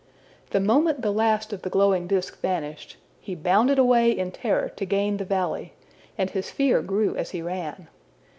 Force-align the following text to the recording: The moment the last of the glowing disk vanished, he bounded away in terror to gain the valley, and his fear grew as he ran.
The 0.49 0.59
moment 0.59 1.03
the 1.03 1.11
last 1.13 1.53
of 1.53 1.61
the 1.61 1.69
glowing 1.69 2.07
disk 2.07 2.39
vanished, 2.41 2.97
he 3.19 3.35
bounded 3.35 3.77
away 3.77 4.09
in 4.09 4.31
terror 4.31 4.69
to 4.69 4.83
gain 4.85 5.17
the 5.17 5.25
valley, 5.25 5.73
and 6.17 6.31
his 6.31 6.49
fear 6.49 6.81
grew 6.81 7.15
as 7.15 7.29
he 7.29 7.41
ran. 7.43 7.87